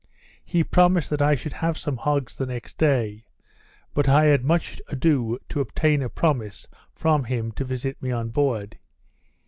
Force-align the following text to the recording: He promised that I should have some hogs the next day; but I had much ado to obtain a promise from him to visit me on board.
He 0.43 0.63
promised 0.63 1.11
that 1.11 1.21
I 1.21 1.35
should 1.35 1.53
have 1.53 1.77
some 1.77 1.97
hogs 1.97 2.35
the 2.35 2.47
next 2.47 2.79
day; 2.79 3.23
but 3.93 4.09
I 4.09 4.25
had 4.25 4.43
much 4.43 4.81
ado 4.87 5.37
to 5.49 5.61
obtain 5.61 6.01
a 6.01 6.09
promise 6.09 6.67
from 6.95 7.25
him 7.25 7.51
to 7.51 7.63
visit 7.63 8.01
me 8.01 8.09
on 8.09 8.29
board. 8.29 8.79